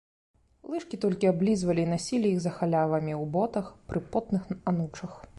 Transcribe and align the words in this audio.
Лыжкі 0.75 0.97
толькі 1.03 1.27
аблізвалі 1.31 1.81
і 1.87 1.91
насілі 1.91 2.31
іх 2.35 2.39
за 2.45 2.53
халявамі 2.55 3.13
ў 3.15 3.23
ботах, 3.35 3.69
пры 3.91 3.99
потных 4.15 4.49
анучах. 4.73 5.13